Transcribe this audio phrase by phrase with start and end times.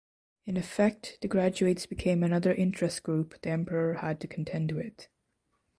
[0.45, 5.07] In effect the graduates became another interest group the emperor had to contend with.